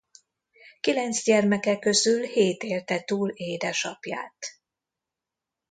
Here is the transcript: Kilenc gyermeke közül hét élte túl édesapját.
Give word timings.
Kilenc 0.81 1.21
gyermeke 1.23 1.79
közül 1.79 2.23
hét 2.25 2.63
élte 2.63 2.99
túl 3.01 3.29
édesapját. 3.29 4.59